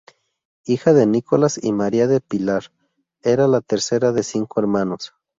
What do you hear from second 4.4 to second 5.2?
hermanos.